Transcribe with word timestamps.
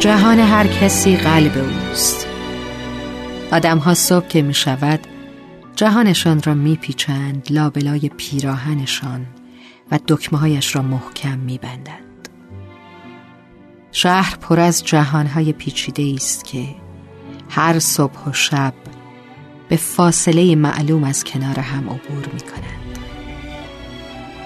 جهان 0.00 0.38
هر 0.40 0.66
کسی 0.66 1.16
قلب 1.16 1.52
اوست 1.58 2.26
آدم 3.52 3.78
ها 3.78 3.94
صبح 3.94 4.28
که 4.28 4.42
می 4.42 4.54
شود 4.54 5.00
جهانشان 5.76 6.42
را 6.42 6.54
می 6.54 6.76
پیچند 6.76 7.46
لابلای 7.50 8.10
پیراهنشان 8.16 9.26
و 9.90 9.98
دکمه 10.08 10.38
هایش 10.38 10.76
را 10.76 10.82
محکم 10.82 11.38
می 11.38 11.58
بندند. 11.58 12.28
شهر 13.92 14.36
پر 14.36 14.60
از 14.60 14.84
جهانهای 14.84 15.52
پیچیده 15.52 16.12
است 16.14 16.44
که 16.44 16.64
هر 17.48 17.78
صبح 17.78 18.24
و 18.30 18.32
شب 18.32 18.74
به 19.68 19.76
فاصله 19.76 20.54
معلوم 20.54 21.04
از 21.04 21.24
کنار 21.24 21.60
هم 21.60 21.90
عبور 21.90 22.26
می 22.32 22.40
کنند 22.40 22.98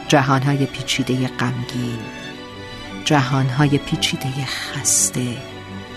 جهانهای 0.09 0.67
پیچیده 0.67 1.29
غمگین 1.29 2.22
جهانهای 3.05 3.79
پیچیده 3.79 4.45
خسته 4.45 5.37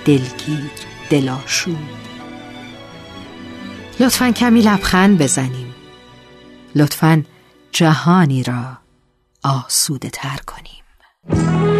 دلگیر 0.05 0.71
دلاشود 1.09 2.05
لطفا 3.99 4.31
کمی 4.31 4.61
لبخند 4.61 5.17
بزنیم. 5.21 5.75
لطفا 6.75 7.23
جهانی 7.71 8.43
را 8.43 8.77
آسوده 9.43 10.09
تر 10.09 10.37
کنیم. 10.47 11.74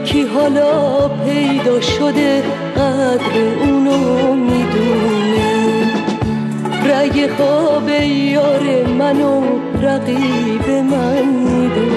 یکی 0.00 0.22
حالا 0.22 1.08
پیدا 1.08 1.80
شده 1.80 2.42
قدر 2.76 3.34
اونو 3.62 4.34
می‌دونه. 4.34 5.50
رگ 6.84 7.30
خواب 7.36 7.88
یار 7.88 8.86
منو 8.98 9.42
رقیب 9.82 10.70
من 10.70 11.24
می‌دونه 11.24 11.89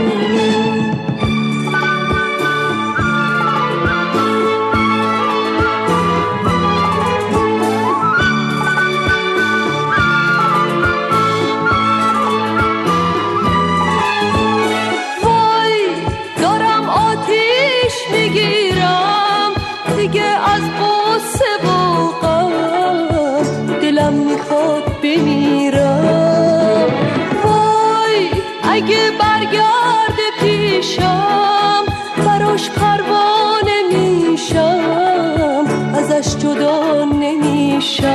اگه 28.73 29.11
برگرد 29.19 30.19
پیشم 30.39 31.83
براش 32.25 32.69
پروانه 32.69 33.83
میشم 33.93 35.65
ازش 35.93 36.35
جدا 36.37 37.05
نمیشم. 37.05 38.13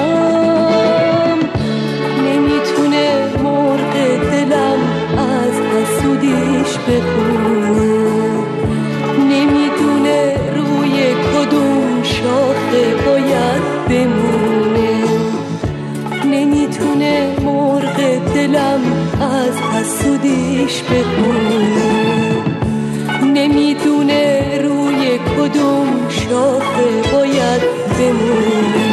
نمی‌تونه 2.24 3.36
مرغ 3.42 3.92
دلم 4.30 4.80
از 5.18 5.54
حسودیش 5.60 6.78
بخونه 6.78 7.27
از 19.20 19.60
حسودیش 19.60 20.82
بخونه 20.82 21.88
نمی‌دونه 23.22 24.58
روی 24.62 25.18
کدوم 25.18 26.08
شاخه 26.08 27.12
باید 27.12 27.62
بمونه 27.98 28.87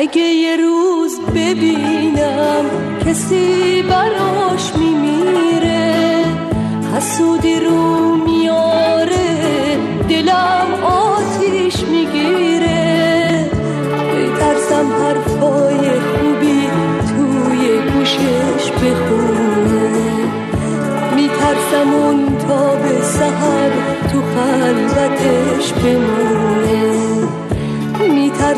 اگه 0.00 0.22
یه 0.22 0.56
روز 0.56 1.20
ببینم 1.20 2.64
کسی 3.06 3.82
براش 3.82 4.72
میمیره 4.76 6.24
حسودی 6.96 7.60
رو 7.60 8.14
میاره 8.16 9.26
دلم 10.08 10.66
آتیش 10.82 11.80
می‌گیره. 11.80 13.50
ترسم 14.40 14.92
حرفای 14.92 15.90
خوبی 16.00 16.68
توی 17.08 17.92
گوشش 17.92 18.70
بخونه. 18.72 20.22
میترسم 21.16 21.94
اون 21.94 22.38
تا 22.48 22.74
به 22.74 23.02
سهر 23.02 23.70
تو 24.12 24.22
خلوتش 24.22 25.72
بمونه. 25.72 26.47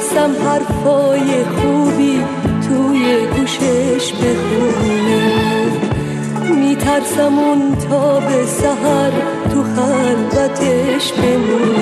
میترسم 0.01 0.33
حرفای 0.49 1.45
خوبی 1.45 2.25
توی 2.69 3.27
گوشش 3.37 4.13
بخونه. 4.13 5.23
میترسم 6.57 7.39
اون 7.39 7.77
تا 7.77 8.21
به 8.21 8.47
سهر 8.47 9.11
تو 9.53 9.63
خلوتش 9.63 11.13
بمونه. 11.13 11.80